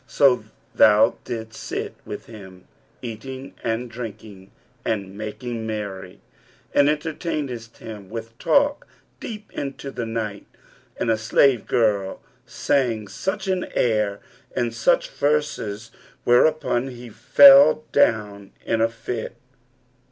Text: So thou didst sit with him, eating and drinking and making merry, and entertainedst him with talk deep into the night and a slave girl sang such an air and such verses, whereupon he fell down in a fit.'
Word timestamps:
So 0.07 0.45
thou 0.73 1.17
didst 1.25 1.53
sit 1.61 1.93
with 2.05 2.25
him, 2.25 2.65
eating 3.03 3.53
and 3.63 3.87
drinking 3.87 4.49
and 4.83 5.15
making 5.15 5.67
merry, 5.67 6.21
and 6.73 6.89
entertainedst 6.89 7.77
him 7.77 8.09
with 8.09 8.35
talk 8.39 8.87
deep 9.19 9.53
into 9.53 9.91
the 9.91 10.07
night 10.07 10.47
and 10.97 11.11
a 11.11 11.19
slave 11.19 11.67
girl 11.67 12.19
sang 12.47 13.07
such 13.09 13.47
an 13.47 13.67
air 13.75 14.19
and 14.55 14.73
such 14.73 15.07
verses, 15.07 15.91
whereupon 16.23 16.87
he 16.87 17.09
fell 17.09 17.83
down 17.91 18.53
in 18.65 18.81
a 18.81 18.89
fit.' 18.89 19.35